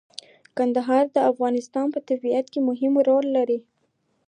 [0.57, 3.59] کندهار د افغانستان په طبیعت کې مهم رول لري.